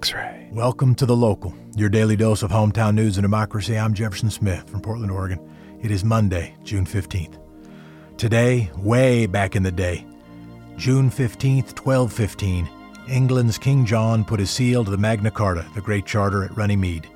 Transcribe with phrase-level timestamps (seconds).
[0.00, 0.48] X ray.
[0.50, 3.78] Welcome to The Local, your daily dose of hometown news and democracy.
[3.78, 5.38] I'm Jefferson Smith from Portland, Oregon.
[5.82, 7.38] It is Monday, June 15th.
[8.16, 10.06] Today, way back in the day,
[10.78, 12.66] June 15th, 1215,
[13.10, 17.06] England's King John put his seal to the Magna Carta, the Great Charter at Runnymede.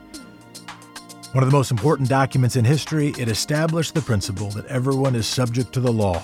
[1.32, 5.27] One of the most important documents in history, it established the principle that everyone is
[5.27, 6.21] subject to the law,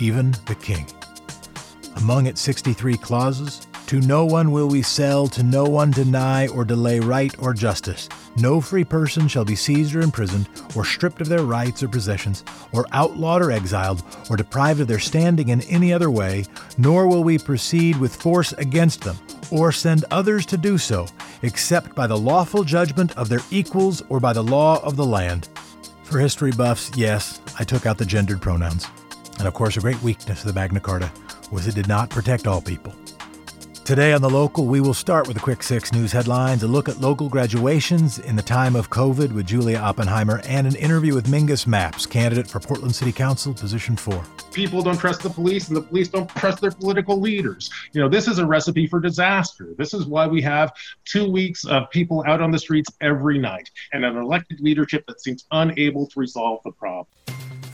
[0.00, 0.86] even the king.
[1.96, 6.62] Among its 63 clauses, to no one will we sell, to no one deny or
[6.62, 8.06] delay right or justice.
[8.36, 12.44] No free person shall be seized or imprisoned, or stripped of their rights or possessions,
[12.72, 16.44] or outlawed or exiled, or deprived of their standing in any other way,
[16.76, 19.16] nor will we proceed with force against them,
[19.50, 21.06] or send others to do so,
[21.40, 25.48] except by the lawful judgment of their equals or by the law of the land.
[26.02, 28.86] For history buffs, yes, I took out the gendered pronouns.
[29.38, 31.10] And of course, a great weakness of the Magna Carta
[31.50, 32.92] was it did not protect all people.
[33.88, 36.90] Today on the local, we will start with the quick six news headlines, a look
[36.90, 41.26] at local graduations in the time of COVID with Julia Oppenheimer, and an interview with
[41.26, 44.22] Mingus Mapps, candidate for Portland City Council, position four.
[44.52, 47.70] People don't trust the police, and the police don't trust their political leaders.
[47.94, 49.68] You know, this is a recipe for disaster.
[49.78, 50.70] This is why we have
[51.06, 55.22] two weeks of people out on the streets every night and an elected leadership that
[55.22, 57.06] seems unable to resolve the problem.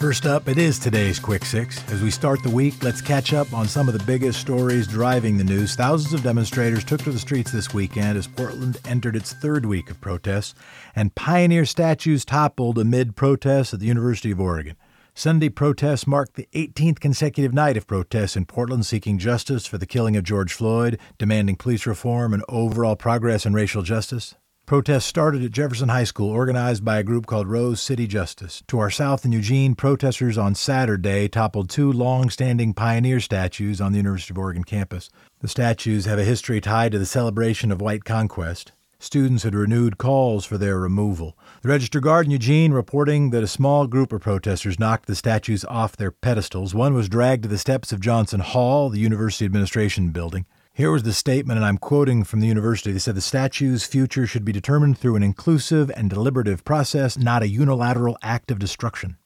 [0.05, 1.83] First up, it is today's Quick Six.
[1.91, 5.39] As we start the week, let's catch up on some of the biggest stories driving
[5.39, 5.77] the news.
[5.77, 9.89] Thousands of demonstrators took to the streets this weekend as Portland entered its third week
[9.89, 10.55] of protests,
[10.95, 14.77] and pioneer statues toppled amid protests at the University of Oregon.
[15.15, 19.87] Sunday protests marked the 18th consecutive night of protests in Portland seeking justice for the
[19.87, 24.35] killing of George Floyd, demanding police reform and overall progress in racial justice.
[24.67, 28.62] Protests started at Jefferson High School, organized by a group called Rose City Justice.
[28.69, 33.92] To our south in Eugene, protesters on Saturday toppled two long standing pioneer statues on
[33.92, 35.11] the University of Oregon campus.
[35.41, 38.73] The statues have a history tied to the celebration of white conquest.
[38.98, 41.37] Students had renewed calls for their removal.
[41.61, 45.67] The Register Guard in Eugene reporting that a small group of protesters knocked the statues
[45.67, 46.75] off their pedestals.
[46.75, 50.46] One was dragged to the steps of Johnson Hall, the university administration building.
[50.77, 52.90] Here was the statement, and I'm quoting from the university.
[52.90, 57.45] They said the statue's future should be determined through an inclusive and deliberative process, not
[57.45, 59.17] a unilateral act of destruction.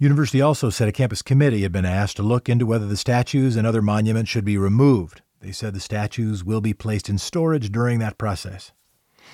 [0.00, 3.54] University also said a campus committee had been asked to look into whether the statues
[3.54, 5.22] and other monuments should be removed.
[5.38, 8.72] They said the statues will be placed in storage during that process.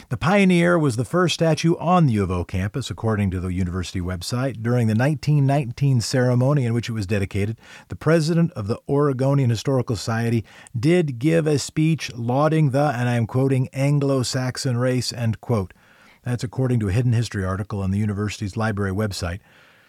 [0.09, 3.53] The Pioneer was the first statue on the U of O campus, according to the
[3.53, 4.63] university website.
[4.63, 9.97] During the 1919 ceremony in which it was dedicated, the president of the Oregonian Historical
[9.97, 10.45] Society
[10.79, 15.75] did give a speech lauding the, and I am quoting, Anglo Saxon race, end quote.
[16.23, 19.41] That's according to a hidden history article on the university's library website.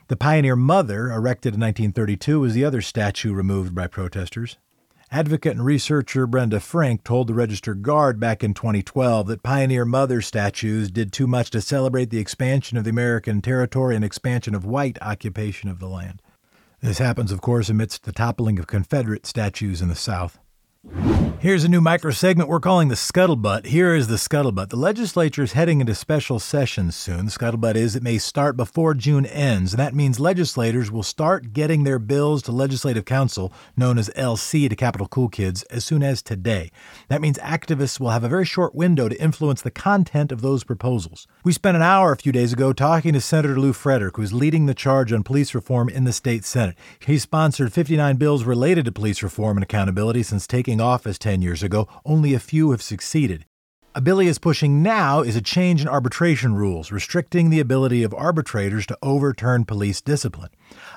[0.07, 4.57] The Pioneer Mother, erected in 1932, was the other statue removed by protesters.
[5.11, 10.21] Advocate and researcher Brenda Frink told the Register Guard back in 2012 that Pioneer Mother
[10.21, 14.65] statues did too much to celebrate the expansion of the American territory and expansion of
[14.65, 16.21] white occupation of the land.
[16.79, 20.37] This happens, of course, amidst the toppling of Confederate statues in the South.
[21.41, 23.67] Here's a new micro segment we're calling the Scuttlebutt.
[23.67, 24.67] Here is the Scuttlebutt.
[24.67, 27.27] The legislature is heading into special sessions soon.
[27.27, 31.53] The Scuttlebutt is it may start before June ends, and that means legislators will start
[31.53, 36.03] getting their bills to Legislative Counsel, known as LC to Capitol Cool Kids, as soon
[36.03, 36.71] as today.
[37.07, 40.65] That means activists will have a very short window to influence the content of those
[40.65, 41.25] proposals.
[41.45, 44.33] We spent an hour a few days ago talking to Senator Lew Frederick, who is
[44.33, 46.75] leading the charge on police reform in the state Senate.
[46.99, 51.63] He sponsored 59 bills related to police reform and accountability since taking office 10 years
[51.63, 53.45] ago, only a few have succeeded.
[53.95, 58.03] A bill he is pushing now is a change in arbitration rules, restricting the ability
[58.03, 60.51] of arbitrators to overturn police discipline.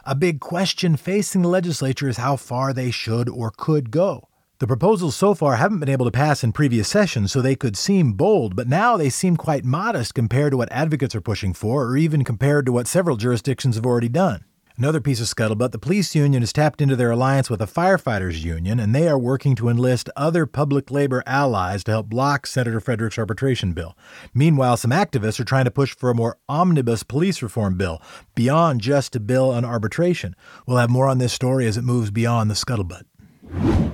[0.04, 4.28] A big question facing the legislature is how far they should or could go.
[4.58, 7.76] The proposals so far haven't been able to pass in previous sessions, so they could
[7.76, 11.86] seem bold, but now they seem quite modest compared to what advocates are pushing for,
[11.86, 14.44] or even compared to what several jurisdictions have already done.
[14.82, 18.42] Another piece of scuttlebutt the police union has tapped into their alliance with the firefighters
[18.42, 22.80] union, and they are working to enlist other public labor allies to help block Senator
[22.80, 23.96] Frederick's arbitration bill.
[24.34, 28.02] Meanwhile, some activists are trying to push for a more omnibus police reform bill,
[28.34, 30.34] beyond just a bill on arbitration.
[30.66, 33.91] We'll have more on this story as it moves beyond the scuttlebutt.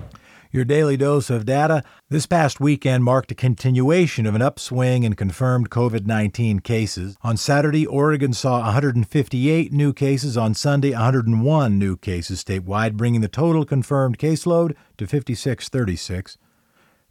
[0.51, 1.83] Your daily dose of data.
[2.09, 7.19] This past weekend marked a continuation of an upswing in confirmed COVID 19 cases.
[7.23, 10.39] On Saturday, Oregon saw 158 new cases.
[10.39, 16.39] On Sunday, 101 new cases statewide, bringing the total confirmed caseload to 5636.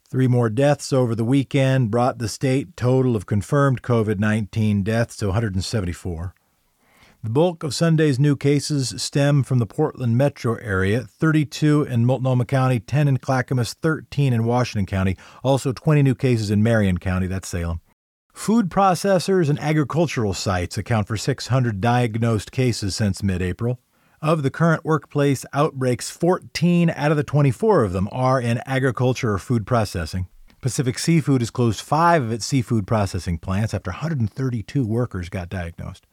[0.09, 5.15] Three more deaths over the weekend brought the state total of confirmed COVID 19 deaths
[5.17, 6.33] to 174.
[7.23, 12.45] The bulk of Sunday's new cases stem from the Portland metro area 32 in Multnomah
[12.45, 17.25] County, 10 in Clackamas, 13 in Washington County, also 20 new cases in Marion County,
[17.25, 17.81] that's Salem.
[18.33, 23.79] Food processors and agricultural sites account for 600 diagnosed cases since mid April.
[24.21, 29.33] Of the current workplace outbreaks, 14 out of the 24 of them are in agriculture
[29.33, 30.27] or food processing.
[30.61, 36.05] Pacific Seafood has closed five of its seafood processing plants after 132 workers got diagnosed.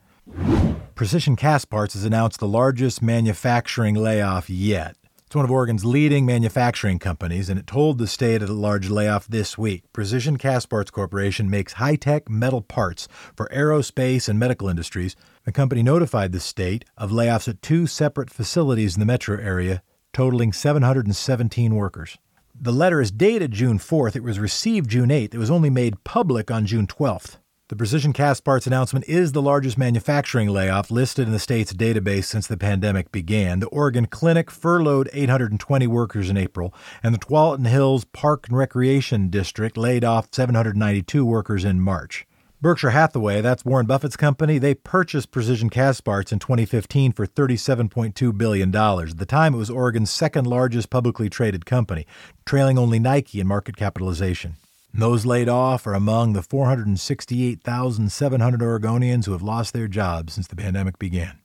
[0.94, 4.96] Precision Castparts has announced the largest manufacturing layoff yet.
[5.26, 8.88] It's one of Oregon's leading manufacturing companies, and it told the state of the large
[8.88, 9.82] layoff this week.
[9.92, 15.16] Precision Castparts Corporation makes high tech metal parts for aerospace and medical industries.
[15.44, 19.82] The company notified the state of layoffs at two separate facilities in the metro area,
[20.12, 22.16] totaling 717 workers.
[22.54, 24.14] The letter is dated June 4th.
[24.14, 25.34] It was received June 8th.
[25.34, 27.38] It was only made public on June 12th.
[27.74, 32.46] The Precision Castparts announcement is the largest manufacturing layoff listed in the state's database since
[32.46, 33.58] the pandemic began.
[33.58, 36.72] The Oregon Clinic furloughed 820 workers in April,
[37.02, 42.28] and the Tualatin Hills Park and Recreation District laid off 792 workers in March.
[42.62, 48.72] Berkshire Hathaway, that's Warren Buffett's company, they purchased Precision Castparts in 2015 for $37.2 billion.
[48.72, 52.06] At the time, it was Oregon's second largest publicly traded company,
[52.46, 54.58] trailing only Nike in market capitalization.
[54.96, 60.54] Those laid off are among the 468,700 Oregonians who have lost their jobs since the
[60.54, 61.36] pandemic began.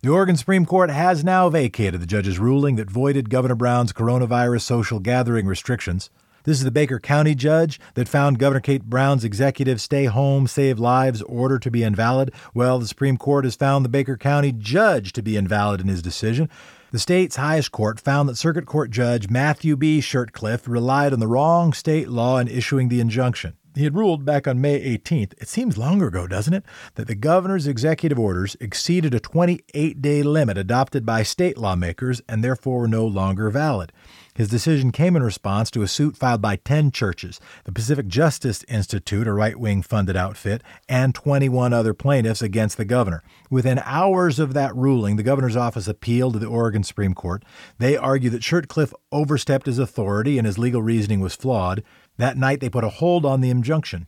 [0.00, 4.62] The Oregon Supreme Court has now vacated the judge's ruling that voided Governor Brown's coronavirus
[4.62, 6.08] social gathering restrictions.
[6.44, 10.78] This is the Baker County judge that found Governor Kate Brown's executive stay home, save
[10.78, 12.32] lives order to be invalid.
[12.54, 16.00] Well, the Supreme Court has found the Baker County judge to be invalid in his
[16.00, 16.48] decision.
[16.92, 20.00] The state's highest court found that Circuit Court Judge Matthew B.
[20.02, 23.54] Shirtcliff relied on the wrong state law in issuing the injunction.
[23.74, 26.64] He had ruled back on May 18th, it seems longer ago, doesn't it,
[26.96, 32.44] that the governor's executive orders exceeded a 28 day limit adopted by state lawmakers and
[32.44, 33.90] therefore were no longer valid.
[34.34, 38.64] His decision came in response to a suit filed by 10 churches, the Pacific Justice
[38.66, 43.22] Institute, a right wing funded outfit, and 21 other plaintiffs against the governor.
[43.50, 47.44] Within hours of that ruling, the governor's office appealed to the Oregon Supreme Court.
[47.78, 51.82] They argued that Shirtcliff overstepped his authority and his legal reasoning was flawed.
[52.16, 54.06] That night, they put a hold on the injunction.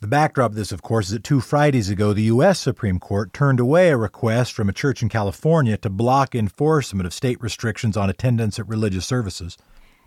[0.00, 2.58] The backdrop of this, of course, is that two Fridays ago, the U.S.
[2.58, 7.12] Supreme Court turned away a request from a church in California to block enforcement of
[7.12, 9.58] state restrictions on attendance at religious services.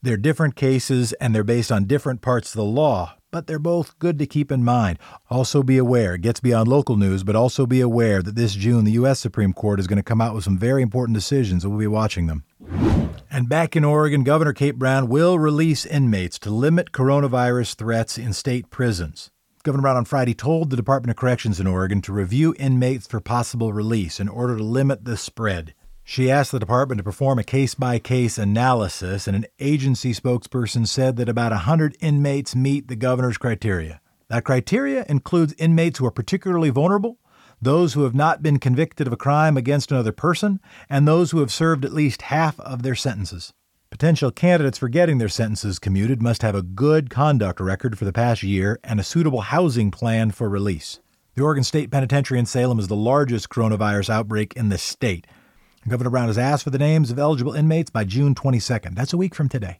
[0.01, 3.99] They're different cases and they're based on different parts of the law, but they're both
[3.99, 4.97] good to keep in mind.
[5.29, 8.85] Also, be aware, it gets beyond local news, but also be aware that this June,
[8.85, 9.19] the U.S.
[9.19, 11.85] Supreme Court is going to come out with some very important decisions, and we'll be
[11.85, 12.45] watching them.
[13.29, 18.33] And back in Oregon, Governor Kate Brown will release inmates to limit coronavirus threats in
[18.33, 19.29] state prisons.
[19.63, 23.21] Governor Brown on Friday told the Department of Corrections in Oregon to review inmates for
[23.21, 25.73] possible release in order to limit the spread.
[26.03, 30.85] She asked the department to perform a case by case analysis, and an agency spokesperson
[30.85, 34.01] said that about 100 inmates meet the governor's criteria.
[34.27, 37.19] That criteria includes inmates who are particularly vulnerable,
[37.61, 40.59] those who have not been convicted of a crime against another person,
[40.89, 43.53] and those who have served at least half of their sentences.
[43.93, 48.11] Potential candidates for getting their sentences commuted must have a good conduct record for the
[48.11, 50.99] past year and a suitable housing plan for release.
[51.35, 55.27] The Oregon State Penitentiary in Salem is the largest coronavirus outbreak in the state.
[55.87, 58.95] Governor Brown has asked for the names of eligible inmates by June 22nd.
[58.95, 59.79] That's a week from today.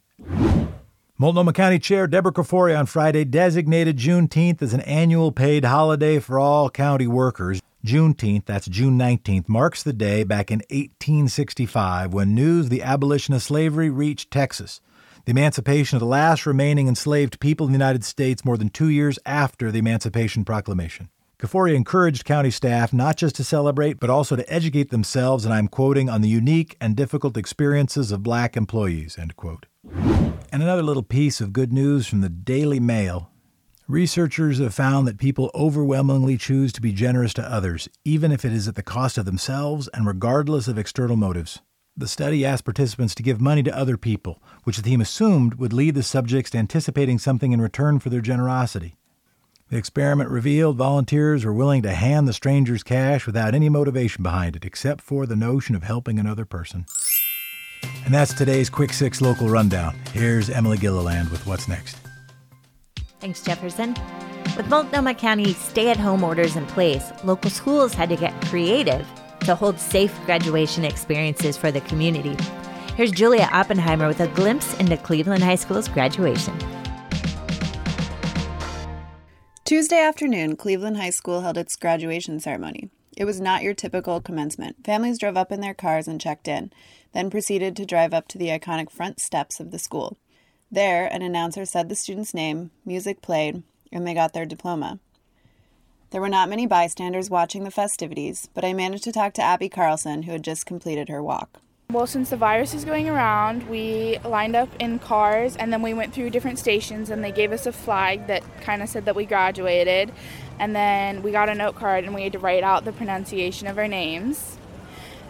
[1.17, 6.37] Multnomah County Chair Deborah Kafoury on Friday designated Juneteenth as an annual paid holiday for
[6.37, 7.61] all county workers.
[7.85, 13.33] Juneteenth, that's June 19th, marks the day back in 1865 when news of the abolition
[13.33, 14.79] of slavery reached Texas.
[15.25, 18.87] The emancipation of the last remaining enslaved people in the United States more than two
[18.87, 21.09] years after the Emancipation Proclamation.
[21.37, 25.67] Kafoury encouraged county staff not just to celebrate, but also to educate themselves, and I'm
[25.67, 29.65] quoting, on the unique and difficult experiences of black employees, end quote.
[30.53, 33.29] And another little piece of good news from the Daily Mail
[33.89, 38.53] Researchers have found that people overwhelmingly choose to be generous to others, even if it
[38.53, 41.59] is at the cost of themselves and regardless of external motives.
[41.97, 45.73] The study asked participants to give money to other people, which the team assumed would
[45.73, 48.95] lead the subjects to anticipating something in return for their generosity.
[49.69, 54.55] The experiment revealed volunteers were willing to hand the strangers cash without any motivation behind
[54.55, 56.85] it, except for the notion of helping another person.
[58.05, 59.99] And that's today's Quick Six Local Rundown.
[60.13, 61.97] Here's Emily Gilliland with What's Next.
[63.23, 63.95] Thanks, Jefferson.
[64.57, 69.07] With Multnomah County stay at home orders in place, local schools had to get creative
[69.45, 72.35] to hold safe graduation experiences for the community.
[72.97, 76.53] Here's Julia Oppenheimer with a glimpse into Cleveland High School's graduation.
[79.63, 82.89] Tuesday afternoon, Cleveland High School held its graduation ceremony.
[83.15, 84.83] It was not your typical commencement.
[84.83, 86.73] Families drove up in their cars and checked in,
[87.13, 90.17] then proceeded to drive up to the iconic front steps of the school.
[90.73, 93.61] There, an announcer said the student's name, music played,
[93.91, 94.97] and they got their diploma.
[96.09, 99.69] There were not many bystanders watching the festivities, but I managed to talk to Abby
[99.69, 101.59] Carlson, who had just completed her walk.
[101.91, 105.93] Well, since the virus is going around, we lined up in cars and then we
[105.93, 109.15] went through different stations and they gave us a flag that kind of said that
[109.15, 110.11] we graduated.
[110.57, 113.67] And then we got a note card and we had to write out the pronunciation
[113.67, 114.57] of our names.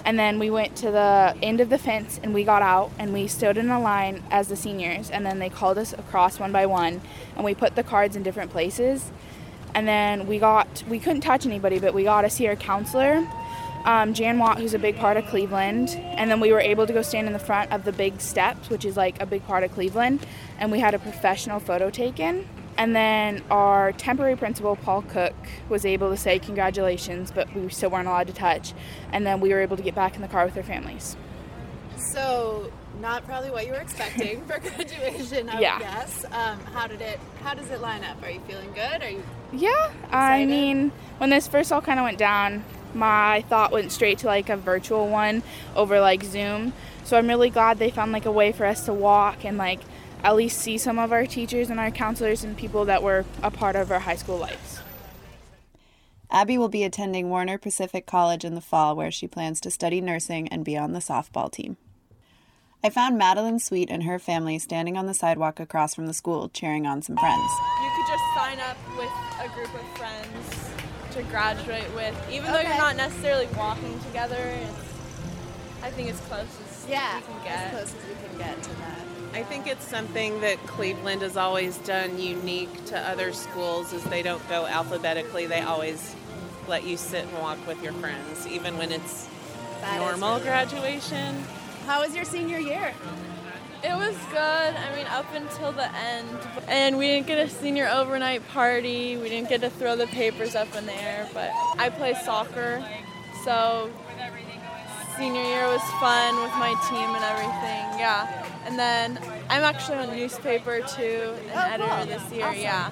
[0.05, 3.13] And then we went to the end of the fence and we got out and
[3.13, 5.09] we stood in a line as the seniors.
[5.09, 7.01] And then they called us across one by one
[7.35, 9.11] and we put the cards in different places.
[9.73, 13.27] And then we got, we couldn't touch anybody, but we got to see our counselor,
[13.85, 15.89] um, Jan Watt, who's a big part of Cleveland.
[15.89, 18.69] And then we were able to go stand in the front of the big steps,
[18.69, 20.25] which is like a big part of Cleveland.
[20.59, 22.47] And we had a professional photo taken.
[22.77, 25.35] And then our temporary principal, Paul Cook,
[25.69, 28.73] was able to say congratulations, but we still weren't allowed to touch.
[29.11, 31.15] And then we were able to get back in the car with our families.
[32.13, 35.77] So, not probably what you were expecting for graduation, I Yeah.
[35.77, 36.25] would guess.
[36.31, 37.19] Um, how did it?
[37.43, 38.21] How does it line up?
[38.23, 39.01] Are you feeling good?
[39.03, 39.23] Are you?
[39.51, 42.63] Yeah, I mean, when this first all kind of went down,
[42.95, 45.43] my thought went straight to like a virtual one
[45.75, 46.73] over like Zoom.
[47.03, 49.79] So I'm really glad they found like a way for us to walk and like
[50.23, 53.51] at least see some of our teachers and our counselors and people that were a
[53.51, 54.79] part of our high school lives.
[56.31, 60.01] Abby will be attending Warner Pacific College in the fall, where she plans to study
[60.01, 61.77] nursing and be on the softball team.
[62.83, 66.49] I found Madeline Sweet and her family standing on the sidewalk across from the school,
[66.49, 67.51] cheering on some friends.
[67.83, 70.69] You could just sign up with a group of friends
[71.11, 72.67] to graduate with, even though Okay.
[72.67, 74.35] you're not necessarily walking together.
[74.37, 77.71] It's, I think it's close as we can get.
[77.71, 78.99] close as we can get to that.
[79.33, 84.21] I think it's something that Cleveland has always done unique to other schools is they
[84.21, 85.47] don't go alphabetically.
[85.47, 86.15] They always
[86.67, 89.27] let you sit and walk with your friends, even when it's
[89.81, 91.43] That is normal really- graduation.
[91.87, 92.93] How was your senior year?
[93.83, 94.39] It was good.
[94.75, 96.29] I mean, up until the end.
[96.69, 99.17] And we didn't get a senior overnight party.
[99.17, 101.27] We didn't get to throw the papers up in the air.
[101.33, 102.81] But I play soccer,
[103.43, 103.89] so
[105.17, 107.99] senior year was fun with my team and everything.
[107.99, 108.45] Yeah.
[108.65, 112.45] And then I'm actually on newspaper too, an Oh, editor this year.
[112.45, 112.59] Awesome.
[112.61, 112.91] Yeah.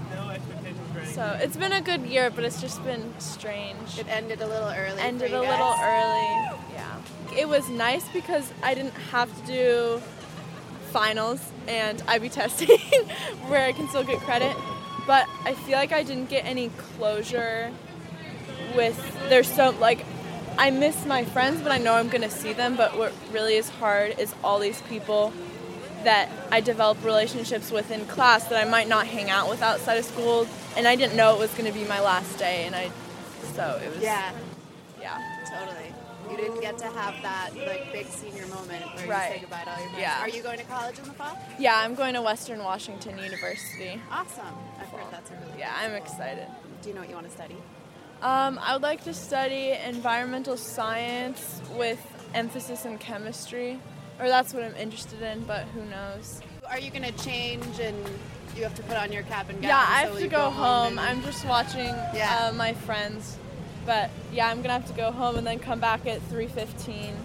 [1.13, 3.97] So it's been a good year, but it's just been strange.
[3.99, 4.99] It ended a little early.
[5.01, 6.57] ended a little early.
[6.73, 7.01] Yeah.
[7.37, 10.01] It was nice because I didn't have to do
[10.91, 12.67] finals and IB testing
[13.47, 14.55] where I can still get credit.
[15.07, 17.71] But I feel like I didn't get any closure
[18.75, 18.97] with
[19.29, 20.05] there's so like
[20.61, 23.67] I miss my friends but I know I'm gonna see them but what really is
[23.67, 25.33] hard is all these people
[26.03, 29.95] that I develop relationships with in class that I might not hang out with outside
[29.95, 32.91] of school and I didn't know it was gonna be my last day and I
[33.55, 34.31] so it was Yeah,
[35.01, 35.17] yeah.
[35.49, 35.95] totally.
[36.29, 39.71] You didn't get to have that like big senior moment where you say goodbye to
[39.71, 39.99] all your friends.
[39.99, 40.21] Yeah.
[40.21, 41.37] Are you going to college in the fall?
[41.57, 43.99] Yeah, I'm going to Western Washington University.
[44.11, 44.45] Awesome.
[44.79, 45.59] I've heard that's a really.
[45.59, 46.45] Yeah, I'm excited.
[46.83, 47.57] Do you know what you want to study?
[48.21, 51.99] Um, I would like to study environmental science with
[52.35, 53.79] emphasis in chemistry,
[54.19, 56.39] or that's what I'm interested in, but who knows?
[56.69, 57.97] Are you going to change and
[58.55, 59.69] you have to put on your cap and gown?
[59.69, 60.97] Yeah, I so have to you go home.
[60.97, 62.49] and- I'm just watching Yeah.
[62.51, 63.37] uh, my friends,
[63.85, 67.15] but yeah, I'm gonna have to go home and then come back at 3:15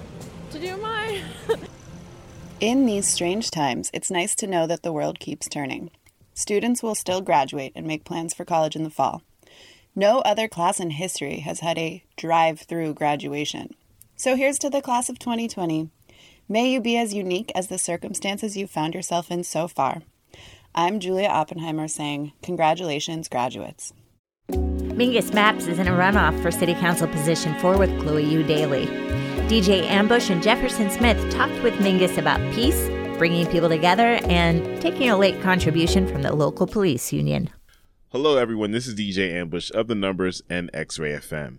[0.53, 1.23] to do mine.
[2.61, 5.91] In these strange times, it's nice to know that the world keeps turning.
[6.33, 9.21] Students will still graduate and make plans for college in the fall.
[9.99, 13.75] No other class in history has had a drive through graduation.
[14.15, 15.89] So here's to the class of 2020.
[16.51, 20.03] May you be as unique as the circumstances you've found yourself in so far.
[20.75, 23.95] I'm Julia Oppenheimer saying, Congratulations, graduates.
[24.51, 28.87] Mingus Mapps is in a runoff for City Council position 4 with Chloe Eudaly.
[29.49, 32.87] DJ Ambush and Jefferson Smith talked with Mingus about peace,
[33.17, 37.49] bringing people together, and taking a late contribution from the local police union.
[38.19, 38.71] Hello, everyone.
[38.71, 41.59] This is DJ Ambush of the Numbers and X Ray FM.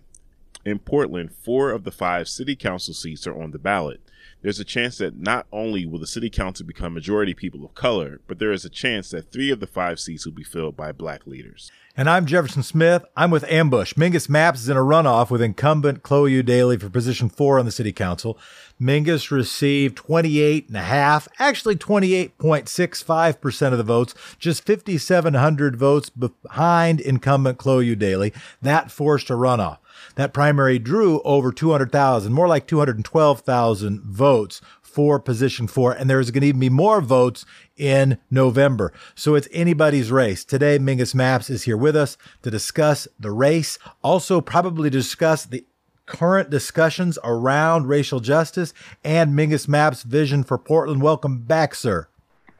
[0.64, 4.00] In Portland, four of the five city council seats are on the ballot.
[4.40, 8.20] There's a chance that not only will the city council become majority people of color,
[8.28, 10.92] but there is a chance that three of the five seats will be filled by
[10.92, 11.72] black leaders.
[11.96, 13.04] And I'm Jefferson Smith.
[13.16, 13.94] I'm with Ambush.
[13.94, 17.72] Mingus Mapps is in a runoff with incumbent Chloe Eudaly for position four on the
[17.72, 18.38] city council.
[18.80, 27.00] Mingus received 28 and a half, actually 28.65% of the votes, just 5,700 votes behind
[27.00, 28.32] incumbent Chloe Eudaly.
[28.62, 29.78] That forced a runoff.
[30.14, 35.92] That primary drew over 200,000, more like 212,000 votes for position four.
[35.92, 37.44] And there's going to even be more votes
[37.76, 38.92] in November.
[39.14, 40.44] So it's anybody's race.
[40.44, 45.64] Today, Mingus Mapps is here with us to discuss the race, also probably discuss the
[46.06, 48.72] current discussions around racial justice
[49.04, 51.02] and Mingus Mapps' vision for Portland.
[51.02, 52.08] Welcome back, sir.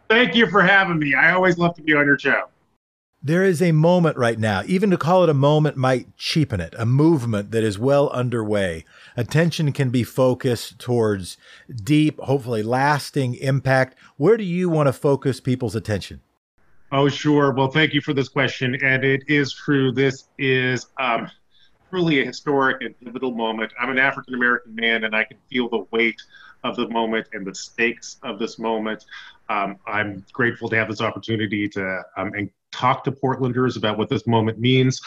[0.08, 1.14] Thank you for having me.
[1.14, 2.44] I always love to be on your show.
[3.28, 6.74] There is a moment right now, even to call it a moment might cheapen it,
[6.78, 8.86] a movement that is well underway.
[9.18, 11.36] Attention can be focused towards
[11.70, 13.98] deep, hopefully lasting impact.
[14.16, 16.22] Where do you want to focus people's attention?
[16.90, 17.52] Oh, sure.
[17.52, 18.82] Well, thank you for this question.
[18.82, 19.92] And it is true.
[19.92, 21.30] This is um,
[21.90, 23.74] truly a historic and pivotal moment.
[23.78, 26.22] I'm an African American man, and I can feel the weight
[26.64, 29.04] of the moment and the stakes of this moment.
[29.50, 32.32] Um, I'm grateful to have this opportunity to um,
[32.72, 35.00] talk to Portlanders about what this moment means.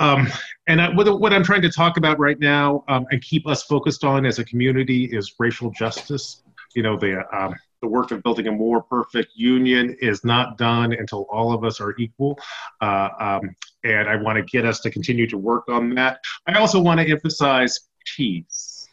[0.00, 0.28] Um,
[0.66, 4.04] and I, what, I'm trying to talk about right now um, and keep us focused
[4.04, 6.42] on as a community is racial justice.
[6.74, 10.92] You know, the um, the work of building a more perfect union is not done
[10.92, 12.38] until all of us are equal.
[12.80, 16.18] Uh, um, and I want to get us to continue to work on that.
[16.46, 18.88] I also want to emphasize peace.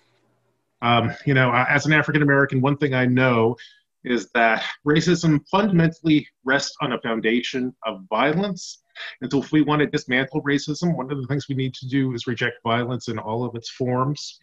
[0.81, 3.57] Um, you know, as an African American, one thing I know
[4.05, 8.83] is that racism fundamentally rests on a foundation of violence.
[9.21, 11.87] And so, if we want to dismantle racism, one of the things we need to
[11.87, 14.39] do is reject violence in all of its forms.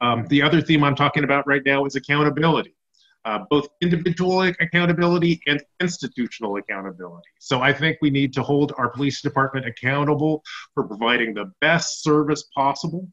[0.00, 2.74] Um, the other theme I'm talking about right now is accountability
[3.24, 7.28] uh, both individual accountability and institutional accountability.
[7.38, 10.42] So I think we need to hold our police department accountable
[10.74, 13.08] for providing the best service possible.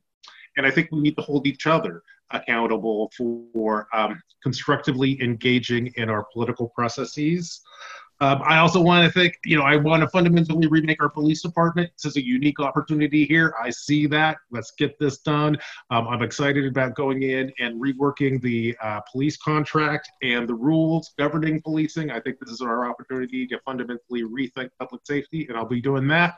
[0.57, 6.09] And I think we need to hold each other accountable for um, constructively engaging in
[6.09, 7.61] our political processes.
[8.21, 11.41] Um, I also want to think, you know, I want to fundamentally remake our police
[11.41, 11.89] department.
[11.95, 13.53] This is a unique opportunity here.
[13.61, 14.37] I see that.
[14.51, 15.57] Let's get this done.
[15.89, 21.13] Um, I'm excited about going in and reworking the uh, police contract and the rules
[21.17, 22.11] governing policing.
[22.11, 26.05] I think this is our opportunity to fundamentally rethink public safety, and I'll be doing
[26.09, 26.37] that.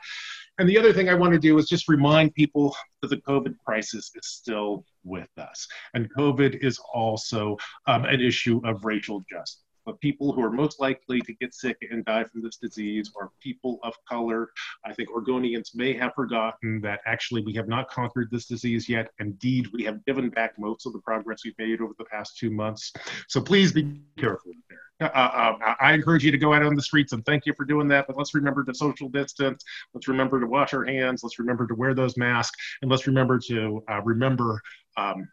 [0.61, 3.55] And the other thing I want to do is just remind people that the COVID
[3.65, 5.67] crisis is still with us.
[5.95, 10.79] And COVID is also um, an issue of racial justice but people who are most
[10.79, 14.51] likely to get sick and die from this disease are people of color.
[14.85, 19.09] I think Oregonians may have forgotten that actually we have not conquered this disease yet.
[19.19, 22.51] Indeed, we have given back most of the progress we've made over the past two
[22.51, 22.93] months.
[23.27, 24.79] So please be careful there.
[25.01, 27.53] Uh, uh, uh, I encourage you to go out on the streets and thank you
[27.55, 28.05] for doing that.
[28.07, 29.63] But let's remember to social distance.
[29.93, 31.23] Let's remember to wash our hands.
[31.23, 32.55] Let's remember to wear those masks.
[32.81, 34.61] And let's remember to uh, remember
[34.97, 35.27] um,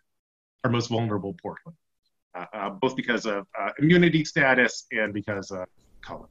[0.65, 1.77] our most vulnerable Portland.
[2.35, 3.47] Uh, both because of
[3.81, 5.67] immunity status and because of
[6.03, 6.29] color.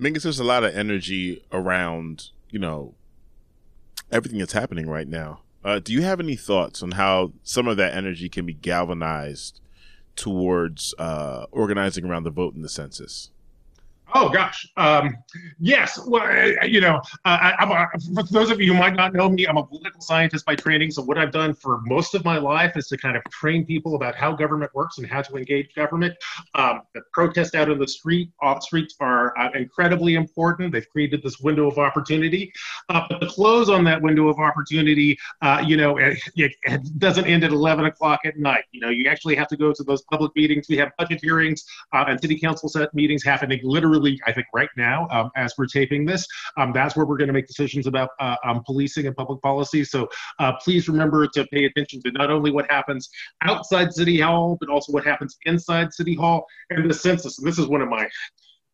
[0.00, 2.94] Mingus, there's a lot of energy around, you know,
[4.10, 5.40] everything that's happening right now.
[5.82, 9.60] Do you have any thoughts on how some of that energy can be galvanized
[10.20, 13.30] towards uh, organizing around the vote in the census?
[14.12, 15.16] Oh gosh, um,
[15.60, 15.98] yes.
[16.04, 16.26] Well,
[16.66, 19.56] you know, I, am a, for those of you who might not know me, I'm
[19.56, 20.90] a political scientist by training.
[20.90, 23.94] So what I've done for most of my life is to kind of train people
[23.94, 26.14] about how government works and how to engage government.
[26.54, 30.72] Um, the protests out on the street, off streets, are uh, incredibly important.
[30.72, 32.52] They've created this window of opportunity,
[32.88, 36.52] uh, but the close on that window of opportunity, uh, you know, it, it,
[36.98, 38.64] doesn't end at 11 o'clock at night.
[38.72, 40.66] You know, you actually have to go to those public meetings.
[40.68, 44.46] We have budget hearings uh, and city council set meetings happening literally literally, I think,
[44.54, 46.26] right now um, as we're taping this.
[46.56, 49.84] Um, that's where we're going to make decisions about uh, um, policing and public policy.
[49.84, 50.08] So
[50.38, 53.08] uh, please remember to pay attention to not only what happens
[53.42, 57.38] outside City Hall, but also what happens inside City Hall and the census.
[57.38, 58.08] And this is one of my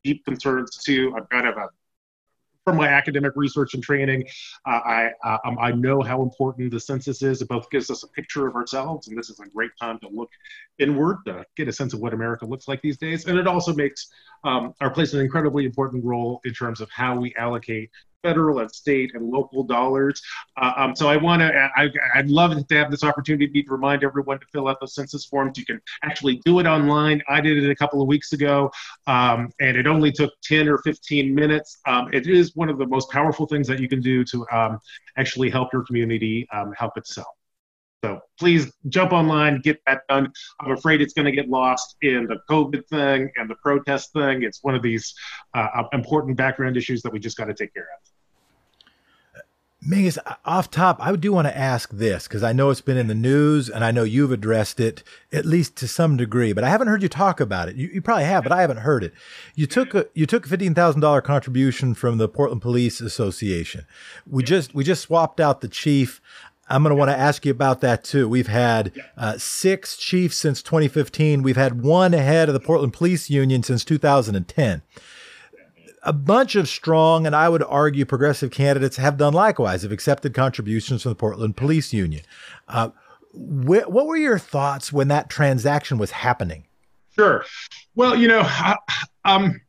[0.05, 1.13] deep concerns too.
[1.17, 1.69] I'm kind of a
[2.65, 4.25] from my academic research and training,
[4.67, 7.41] uh, I, uh, um, I know how important the census is.
[7.41, 10.09] It both gives us a picture of ourselves, and this is a great time to
[10.09, 10.31] look
[10.79, 13.27] inward to get a sense of what America looks like these days.
[13.27, 14.07] And it also makes
[14.45, 17.91] um, our place an incredibly important role in terms of how we allocate
[18.23, 20.21] federal and state and local dollars.
[20.57, 21.71] Uh, um, so I want to,
[22.15, 25.57] I'd love to have this opportunity to remind everyone to fill out the census forms.
[25.59, 27.23] You can actually do it online.
[27.29, 28.71] I did it a couple of weeks ago,
[29.07, 31.79] um, and it only took 10 or 15 minutes.
[31.87, 34.81] Um, it is one of the most powerful things that you can do to um,
[35.17, 37.36] actually help your community um, help itself.
[38.05, 40.33] So please jump online, get that done.
[40.61, 44.43] I'm afraid it's going to get lost in the COVID thing and the protest thing.
[44.43, 45.15] It's one of these
[45.55, 48.07] uh, important background issues that we just got to take care of.
[49.87, 53.07] Mingus, off top, I do want to ask this because I know it's been in
[53.07, 56.71] the news and I know you've addressed it at least to some degree, but I
[56.71, 57.77] haven't heard you talk about it.
[57.77, 59.13] You, you probably have, but I haven't heard it.
[59.55, 63.87] You took a you took a fifteen thousand dollar contribution from the Portland Police Association.
[64.29, 66.21] We just we just swapped out the chief.
[66.69, 68.29] I'm going to want to ask you about that too.
[68.29, 71.43] We've had uh, six chiefs since 2015.
[71.43, 74.83] We've had one head of the Portland Police Union since 2010
[76.07, 80.33] a bunch of strong and I would argue progressive candidates have done likewise, have accepted
[80.35, 82.23] contributions from the Portland Police Union.
[82.69, 82.91] Uh,
[83.33, 86.65] wh- what were your thoughts when that transaction was happening?
[87.17, 87.45] Sure.
[87.97, 88.49] Well, you know,
[89.25, 89.61] um,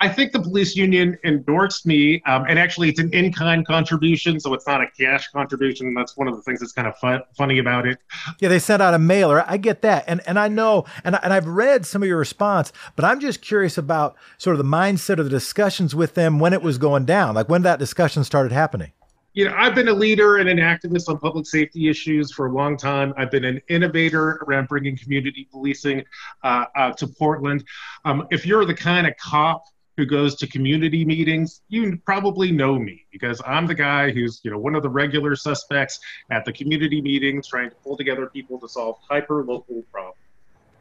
[0.00, 4.54] I think the police union endorsed me, um, and actually, it's an in-kind contribution, so
[4.54, 5.92] it's not a cash contribution.
[5.92, 7.98] That's one of the things that's kind of fun, funny about it.
[8.38, 9.44] Yeah, they sent out a mailer.
[9.46, 12.72] I get that, and and I know, and and I've read some of your response,
[12.96, 16.52] but I'm just curious about sort of the mindset of the discussions with them when
[16.52, 18.92] it was going down, like when that discussion started happening
[19.32, 22.52] you know, I've been a leader and an activist on public safety issues for a
[22.52, 23.14] long time.
[23.16, 26.04] I've been an innovator around bringing community policing
[26.42, 27.64] uh, uh, to Portland.
[28.04, 29.62] Um, if you're the kind of cop
[30.00, 34.50] who goes to community meetings, you probably know me because I'm the guy who's, you
[34.50, 38.58] know, one of the regular suspects at the community meetings trying to pull together people
[38.60, 40.16] to solve hyper local problems.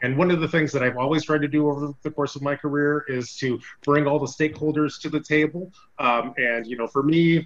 [0.02, 2.42] And one of the things that I've always tried to do over the course of
[2.42, 5.74] my career is to bring all the stakeholders to the table.
[5.98, 7.46] Um, and, you know, for me,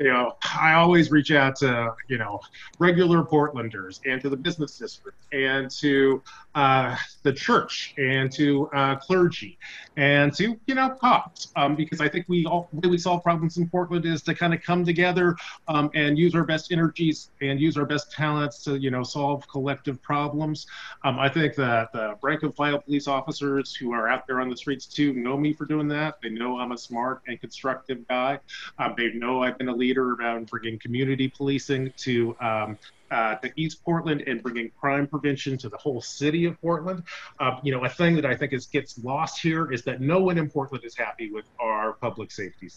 [0.00, 2.40] you know, I always reach out to, you know,
[2.80, 6.22] regular Portlanders and to the business district and to
[6.56, 9.58] uh, the church and to uh, clergy
[9.96, 11.52] and to, you know, cops.
[11.56, 14.54] Um, because I think we all, way we solve problems in Portland is to kind
[14.54, 15.36] of come together
[15.68, 19.46] um, and use our best energies and use our best talents to, you know, solve
[19.48, 20.66] collective problems.
[21.04, 24.48] Um, I think that the rank and file police officers who are out there on
[24.48, 26.20] the streets too know me for doing that.
[26.22, 28.38] They know I'm a smart and constructive guy.
[28.78, 32.78] Um, they know I've been a leader around bringing community policing to um,
[33.12, 37.04] uh, to East Portland and bringing crime prevention to the whole city of Portland.
[37.38, 40.20] Uh, you know, a thing that I think is gets lost here is that no
[40.20, 42.70] one in Portland is happy with our public safety.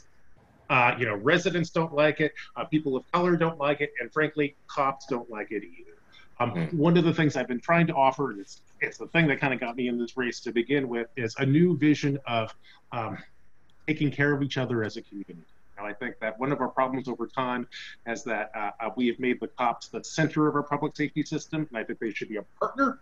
[0.70, 4.12] Uh, you know, residents don't like it, uh, people of color don't like it, and
[4.12, 5.92] frankly, cops don't like it either.
[6.40, 6.74] Um, mm.
[6.74, 9.40] One of the things I've been trying to offer, and it's, it's the thing that
[9.40, 12.54] kind of got me in this race to begin with, is a new vision of
[12.92, 13.18] um,
[13.88, 15.46] taking care of each other as a community.
[15.78, 17.68] And I think that one of our problems over time
[18.08, 21.24] is that uh, uh, we have made the cops the center of our public safety
[21.24, 23.00] system, and I think they should be a partner.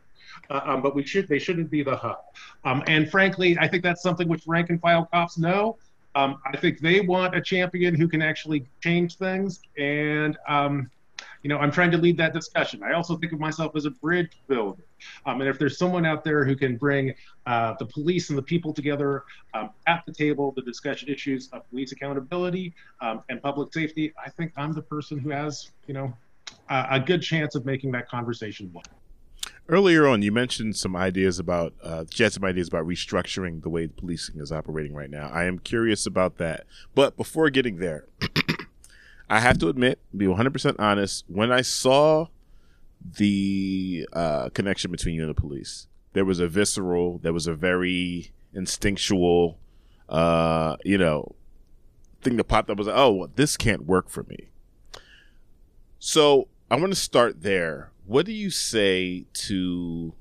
[0.50, 2.24] Uh, um, but we should they shouldn't be the hub.
[2.64, 5.78] Um, and frankly, I think that's something which rank and file cops know.
[6.16, 10.90] Um, I think they want a champion who can actually change things, and um,
[11.42, 12.82] you know, I'm trying to lead that discussion.
[12.84, 14.84] I also think of myself as a bridge builder.
[15.26, 17.14] Um, and if there's someone out there who can bring
[17.46, 21.70] uh, the police and the people together um, at the table, the discussion issues of
[21.70, 26.14] police accountability um, and public safety, I think I'm the person who has, you know,
[26.70, 28.86] a, a good chance of making that conversation work.
[29.70, 33.70] Earlier on, you mentioned some ideas about, uh, you had some ideas about restructuring the
[33.70, 35.30] way policing is operating right now.
[35.30, 36.66] I am curious about that.
[36.94, 38.08] But before getting there,
[39.30, 42.28] I have to admit, be 100% honest, when I saw
[43.18, 47.54] the uh, connection between you and the police, there was a visceral, there was a
[47.54, 49.60] very instinctual,
[50.10, 51.36] uh, you know,
[52.22, 54.50] thing that popped up was oh, well, this can't work for me.
[56.00, 57.92] So I want to start there.
[58.06, 60.14] What do you say to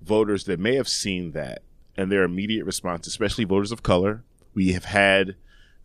[0.00, 1.62] voters that may have seen that
[1.96, 4.24] and their immediate response, especially voters of color?
[4.54, 5.36] We have had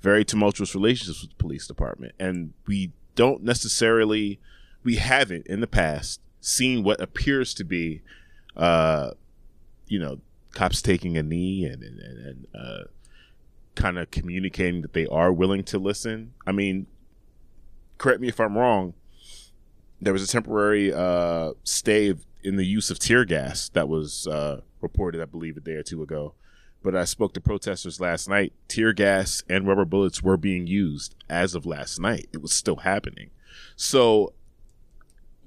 [0.01, 4.39] very tumultuous relationships with the police department, and we don't necessarily,
[4.85, 8.01] we haven't in the past seen what appears to be,
[8.55, 9.11] uh,
[9.87, 10.19] you know,
[10.53, 12.83] cops taking a knee and and, and uh,
[13.75, 16.33] kind of communicating that they are willing to listen.
[16.47, 16.87] I mean,
[17.97, 18.93] correct me if I'm wrong.
[19.99, 24.61] There was a temporary uh, stay in the use of tear gas that was uh,
[24.79, 26.35] reported, I believe, a day or two ago
[26.85, 28.53] but I spoke to protesters last night.
[28.67, 32.29] Tear gas and rubber bullets were being used as of last night.
[32.31, 33.31] It was still happening.
[33.75, 34.33] So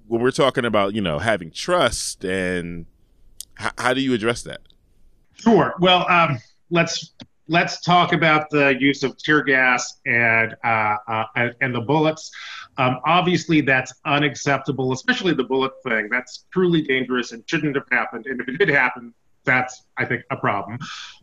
[0.08, 2.86] when we're talking about, you know, having trust and
[3.60, 4.60] h- how do you address that?
[5.34, 5.74] Sure.
[5.80, 6.38] Well, um,
[6.70, 7.12] let's
[7.46, 11.24] let's talk about the use of tear gas and uh, uh,
[11.60, 12.30] and the bullets.
[12.76, 16.08] Um, obviously, that's unacceptable, especially the bullet thing.
[16.10, 18.26] That's truly dangerous and shouldn't have happened.
[18.26, 19.12] And if it did happen,
[19.44, 20.78] that's, I think, a problem.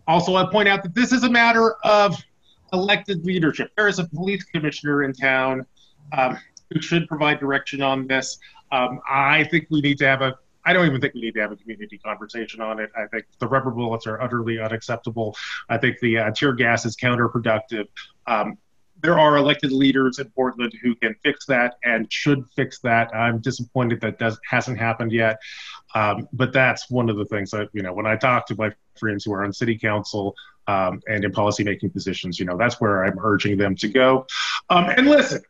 [0.08, 2.22] Also, I point out that this is a matter of
[2.74, 3.72] elected leadership.
[3.78, 5.66] There is a police commissioner in town
[6.12, 6.38] um,
[6.72, 8.38] who should provide direction on this.
[8.72, 11.42] Um, I think we need to have a I don't even think we need to
[11.42, 12.90] have a community conversation on it.
[12.98, 15.38] I think the rubber bullets are utterly unacceptable.
[15.70, 17.88] I think the uh, tear gas is counterproductive.
[18.26, 18.58] Um,
[19.02, 23.14] there are elected leaders in Portland who can fix that and should fix that.
[23.14, 25.38] I'm disappointed that does hasn't happened yet.
[25.94, 28.72] Um, but that's one of the things that you know when I talk to my
[29.00, 30.34] friends who are on city council
[30.68, 34.26] um, and in policymaking positions, you know that's where I'm urging them to go.
[34.72, 35.44] Um, and listen,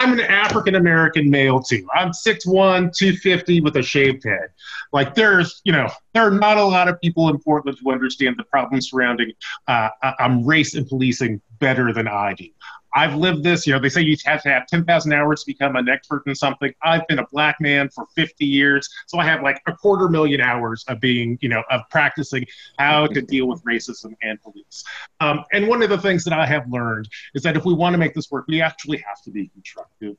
[0.00, 1.86] I'm an African American male too.
[1.94, 4.48] I'm 6'1", 250 with a shaved head.
[4.92, 8.36] Like there's, you know, there are not a lot of people in Portland who understand
[8.38, 9.32] the problems surrounding
[9.68, 9.88] uh,
[10.20, 12.48] um, race and policing better than I do.
[12.94, 13.66] I've lived this.
[13.66, 16.34] You know, they say you have to have 10,000 hours to become an expert in
[16.34, 16.74] something.
[16.82, 18.88] I've been a black man for 50 years.
[19.06, 22.44] So I have like a quarter million hours of being, you know, of practicing
[22.78, 24.84] how to deal with racism and police.
[25.20, 27.94] Um, and one of the things that I have learned is that if we want
[27.94, 30.16] to make this work, we actually have to be constructive.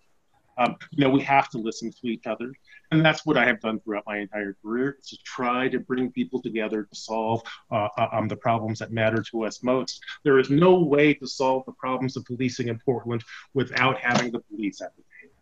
[0.58, 2.54] Um, you know, we have to listen to each other.
[2.92, 6.12] And that's what I have done throughout my entire career is to try to bring
[6.12, 10.00] people together to solve uh, uh, um, the problems that matter to us most.
[10.24, 14.40] There is no way to solve the problems of policing in Portland without having the
[14.40, 15.34] police at the table.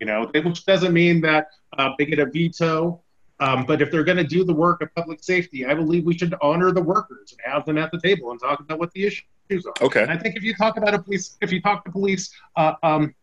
[0.00, 1.48] You know, which doesn't mean that
[1.78, 3.02] uh, they get a veto.
[3.38, 6.16] Um, but if they're going to do the work of public safety, I believe we
[6.16, 9.04] should honor the workers and have them at the table and talk about what the
[9.04, 9.74] issues are.
[9.82, 10.02] Okay.
[10.02, 12.74] And I think if you talk about a police, if you talk to police, uh,
[12.82, 13.14] um,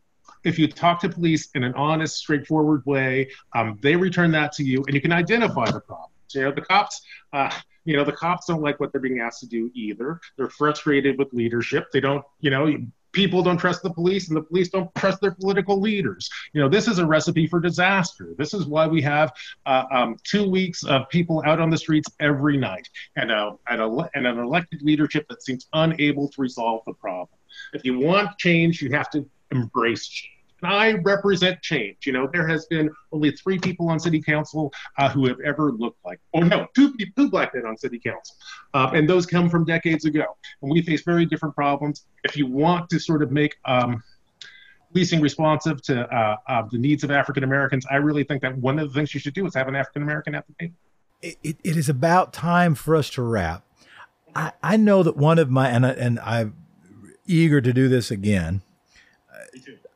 [0.43, 4.63] if you talk to police in an honest, straightforward way, um, they return that to
[4.63, 6.12] you, and you can identify the problems.
[6.34, 7.01] You know, the cops,
[7.32, 7.51] uh,
[7.86, 10.19] you know, the cops don't like what they're being asked to do either.
[10.38, 11.91] They're frustrated with leadership.
[11.91, 12.75] They don't, you know,
[13.12, 16.29] people don't trust the police, and the police don't trust their political leaders.
[16.51, 18.34] You know, this is a recipe for disaster.
[18.38, 19.32] This is why we have
[19.65, 23.82] uh, um, two weeks of people out on the streets every night, and, a, and,
[23.82, 27.38] a, and an elected leadership that seems unable to resolve the problem.
[27.73, 30.34] If you want change, you have to embrace change.
[30.63, 32.06] I represent change.
[32.06, 35.72] You know, there has been only three people on city council uh, who have ever
[35.72, 38.36] looked like, or no, two, two black men on city council.
[38.74, 40.26] Uh, and those come from decades ago.
[40.62, 42.06] And we face very different problems.
[42.24, 44.02] If you want to sort of make um,
[44.92, 48.80] policing responsive to uh, uh the needs of African Americans, I really think that one
[48.80, 50.76] of the things you should do is have an African American at the table.
[51.22, 53.63] It, it is about time for us to wrap.
[54.36, 56.56] I, I know that one of my, and, I, and I'm
[57.26, 58.62] eager to do this again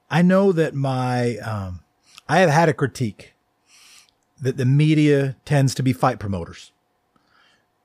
[0.09, 1.81] I know that my, um,
[2.29, 3.33] I have had a critique
[4.39, 6.71] that the media tends to be fight promoters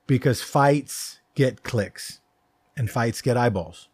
[0.07, 2.19] because fights get clicks
[2.77, 3.89] and fights get eyeballs.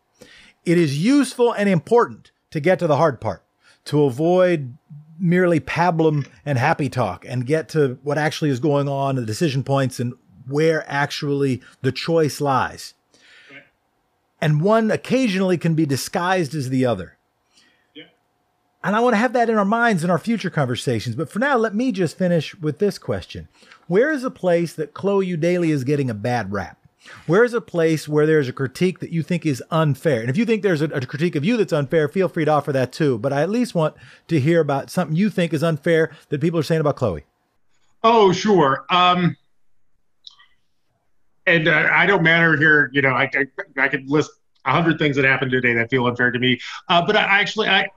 [0.65, 3.43] It is useful and important to get to the hard part,
[3.85, 4.77] to avoid
[5.19, 9.63] merely pablum and happy talk and get to what actually is going on, the decision
[9.63, 10.13] points, and
[10.47, 12.93] where actually the choice lies.
[14.41, 17.17] And one occasionally can be disguised as the other.
[18.83, 21.15] And I want to have that in our minds in our future conversations.
[21.15, 23.49] But for now, let me just finish with this question.
[23.87, 26.77] Where is a place that Chloe Eudaly is getting a bad rap?
[27.27, 30.21] Where is a place where there's a critique that you think is unfair?
[30.21, 32.51] And if you think there's a, a, critique of you that's unfair, feel free to
[32.51, 33.17] offer that too.
[33.17, 33.95] But I at least want
[34.27, 37.23] to hear about something you think is unfair that people are saying about Chloe.
[38.03, 38.85] Oh, sure.
[38.89, 39.35] Um,
[41.47, 42.89] and uh, I don't matter here.
[42.93, 43.45] You know, I, I,
[43.77, 44.31] I could list
[44.65, 46.59] a hundred things that happened today that feel unfair to me.
[46.89, 47.87] Uh, but I actually, I,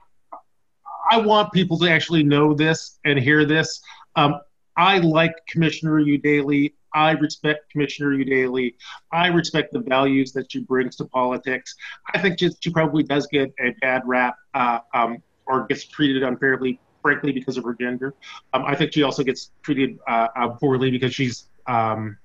[1.13, 3.83] I want people to actually know this and hear this.
[4.15, 4.39] Um,
[4.75, 6.73] I like Commissioner Eudaly.
[6.91, 8.73] I respect Commissioner Eudaly.
[9.11, 11.75] I respect the values that she brings to politics.
[12.15, 16.23] I think she, she probably does get a bad rap uh, um, or gets treated
[16.23, 18.15] unfairly, frankly, because of her gender.
[18.53, 22.17] Um, I think she also gets treated uh, uh, poorly because she's um,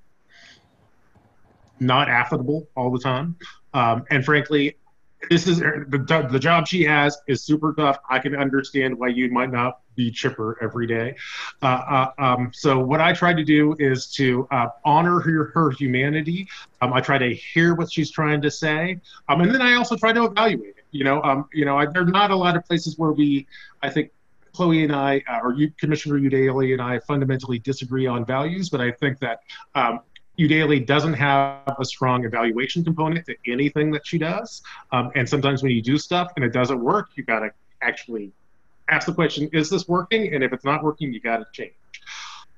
[1.78, 3.36] not affable all the time.
[3.74, 4.78] Um, and frankly,
[5.30, 7.98] this is the, the job she has is super tough.
[8.08, 11.16] I can understand why you might not be chipper every day.
[11.60, 15.70] Uh, uh, um, so what I try to do is to uh, honor her, her
[15.70, 16.48] humanity.
[16.80, 19.96] Um, I try to hear what she's trying to say, um, and then I also
[19.96, 20.84] try to evaluate it.
[20.92, 23.46] You know, um, you know, I, there are not a lot of places where we,
[23.82, 24.10] I think,
[24.52, 28.80] Chloe and I, uh, or you, Commissioner Eudaly and I, fundamentally disagree on values, but
[28.80, 29.40] I think that
[29.74, 30.00] um,
[30.38, 34.62] Eudaly doesn't have a strong evaluation component to anything that she does.
[34.92, 37.50] Um, and sometimes when you do stuff and it doesn't work, you got to
[37.82, 38.32] actually
[38.88, 40.34] ask the question, is this working?
[40.34, 41.74] And if it's not working, you got to change.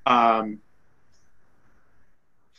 [0.07, 0.61] Um,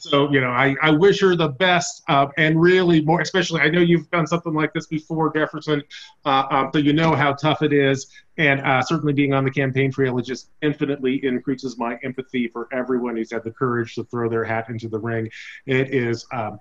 [0.02, 3.70] so, you know, I, I wish her the best uh, and really more, especially, I
[3.70, 5.84] know you've done something like this before, Jefferson,
[6.26, 8.08] uh, um, so you know how tough it is.
[8.38, 12.68] And uh, certainly being on the campaign trail, it just infinitely increases my empathy for
[12.74, 15.30] everyone who's had the courage to throw their hat into the ring.
[15.68, 16.60] It is um,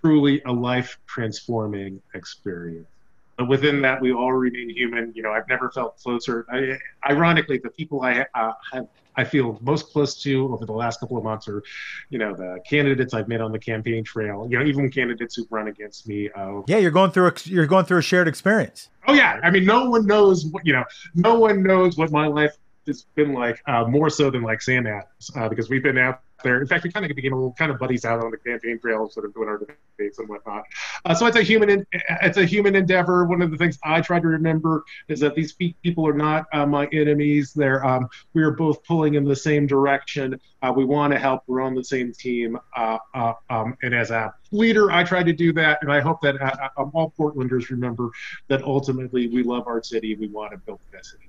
[0.00, 2.88] truly a life transforming experience.
[3.36, 5.12] But within that, we all remain human.
[5.14, 6.46] You know, I've never felt closer.
[6.50, 6.78] I,
[7.10, 11.16] ironically, the people I uh, have I feel most close to over the last couple
[11.16, 11.62] of months are,
[12.10, 14.46] you know, the candidates I've met on the campaign trail.
[14.50, 16.30] You know, even candidates who've run against me.
[16.34, 18.88] Uh, yeah, you're going through a, you're going through a shared experience.
[19.06, 20.84] Oh yeah, I mean, no one knows what you know.
[21.14, 24.86] No one knows what my life has been like uh, more so than like Sam
[24.86, 26.60] Adams uh, because we've been out there.
[26.60, 28.78] In fact, we kind of became a little kind of buddies out on the campaign
[28.78, 30.64] trail, sort of doing our debates and whatnot.
[31.04, 31.86] Uh, so it's a human,
[32.22, 33.24] it's a human endeavor.
[33.24, 36.66] One of the things I try to remember is that these people are not uh,
[36.66, 37.52] my enemies.
[37.52, 40.40] They're um, we are both pulling in the same direction.
[40.62, 41.42] Uh, we want to help.
[41.46, 42.58] We're on the same team.
[42.74, 46.20] Uh, uh, um, and as a leader, I try to do that, and I hope
[46.22, 48.10] that uh, all Portlanders remember
[48.48, 50.14] that ultimately we love our city.
[50.14, 51.24] We want to build the city.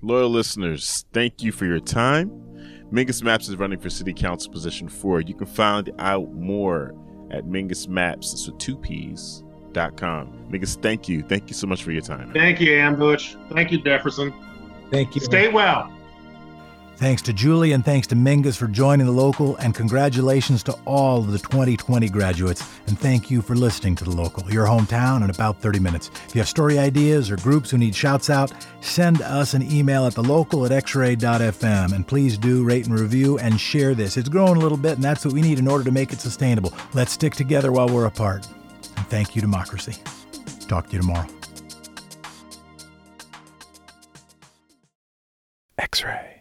[0.00, 2.30] Loyal listeners, thank you for your time.
[2.92, 5.20] Mingus Mapps is running for City Council position four.
[5.20, 6.94] You can find out more
[7.30, 10.28] at Mingus Mapps, that's with two P's, dot com.
[10.50, 11.22] Mingus, thank you.
[11.22, 12.32] Thank you so much for your time.
[12.32, 13.34] Thank you, Ambush.
[13.50, 14.32] Thank you, Jefferson.
[14.90, 15.20] Thank you.
[15.20, 15.92] Stay well.
[16.98, 21.20] Thanks to Julie and thanks to Mingus for joining the local, and congratulations to all
[21.20, 22.68] of the 2020 graduates.
[22.88, 26.10] And thank you for listening to the local, your hometown, in about 30 minutes.
[26.26, 30.06] If you have story ideas or groups who need shouts out, send us an email
[30.06, 31.92] at thelocal at xray.fm.
[31.92, 34.16] And please do rate and review and share this.
[34.16, 36.20] It's growing a little bit, and that's what we need in order to make it
[36.20, 36.74] sustainable.
[36.94, 38.44] Let's stick together while we're apart.
[38.96, 39.94] And thank you, democracy.
[40.66, 41.28] Talk to you tomorrow.
[45.78, 46.34] X Ray.